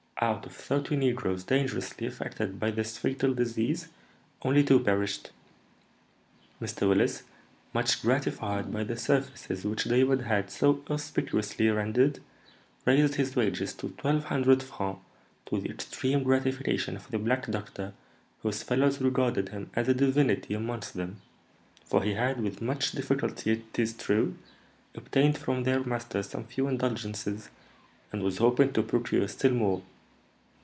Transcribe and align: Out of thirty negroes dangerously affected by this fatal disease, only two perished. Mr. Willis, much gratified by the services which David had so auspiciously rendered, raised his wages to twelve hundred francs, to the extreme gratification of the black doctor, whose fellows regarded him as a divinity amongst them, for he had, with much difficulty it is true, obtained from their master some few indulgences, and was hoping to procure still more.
Out 0.23 0.45
of 0.45 0.55
thirty 0.55 0.95
negroes 0.95 1.43
dangerously 1.43 2.05
affected 2.05 2.59
by 2.59 2.69
this 2.69 2.95
fatal 2.95 3.33
disease, 3.33 3.87
only 4.43 4.63
two 4.63 4.79
perished. 4.79 5.31
Mr. 6.61 6.87
Willis, 6.87 7.23
much 7.73 8.03
gratified 8.03 8.71
by 8.71 8.83
the 8.83 8.95
services 8.95 9.65
which 9.65 9.85
David 9.85 10.21
had 10.21 10.51
so 10.51 10.83
auspiciously 10.91 11.69
rendered, 11.71 12.19
raised 12.85 13.15
his 13.15 13.35
wages 13.35 13.73
to 13.73 13.89
twelve 13.97 14.25
hundred 14.25 14.61
francs, 14.61 14.99
to 15.47 15.59
the 15.59 15.71
extreme 15.71 16.21
gratification 16.21 16.95
of 16.95 17.09
the 17.09 17.17
black 17.17 17.49
doctor, 17.49 17.91
whose 18.43 18.61
fellows 18.61 19.01
regarded 19.01 19.49
him 19.49 19.71
as 19.75 19.87
a 19.87 19.93
divinity 19.95 20.53
amongst 20.53 20.93
them, 20.93 21.19
for 21.83 22.03
he 22.03 22.13
had, 22.13 22.39
with 22.43 22.61
much 22.61 22.91
difficulty 22.91 23.53
it 23.53 23.79
is 23.79 23.91
true, 23.91 24.37
obtained 24.93 25.35
from 25.35 25.63
their 25.63 25.83
master 25.83 26.21
some 26.21 26.43
few 26.45 26.67
indulgences, 26.67 27.49
and 28.11 28.21
was 28.21 28.37
hoping 28.37 28.71
to 28.71 28.83
procure 28.83 29.27
still 29.27 29.53
more. 29.55 29.81